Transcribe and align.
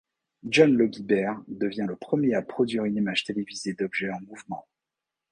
John 0.49 0.75
Logie 0.75 1.03
Baird 1.03 1.43
devient 1.47 1.85
le 1.87 1.95
premier 1.95 2.33
à 2.33 2.41
produire 2.41 2.85
une 2.85 2.95
image 2.97 3.23
télévisée 3.23 3.75
d’objets 3.75 4.09
en 4.09 4.19
mouvements. 4.21 4.67